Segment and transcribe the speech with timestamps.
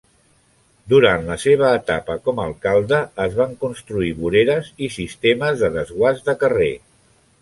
[0.93, 6.25] Durant la seva etapa com a alcalde es van construir voreres i sistemes de desguàs
[6.31, 6.73] de carrer.